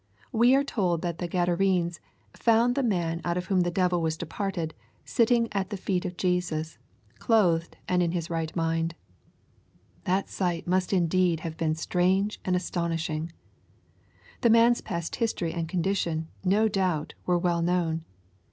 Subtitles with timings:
[0.31, 1.99] We are told that the Gadarenes
[2.33, 4.73] ^^ found the man out of whom the devil was departed,
[5.05, 6.79] sitting at the feet of Jesus,
[7.19, 8.93] clothed, and in his right mind/'
[10.05, 15.69] That sight must indeed have been strange and astonishing I The man's past history and
[15.69, 18.03] condition, no doubt, were well known.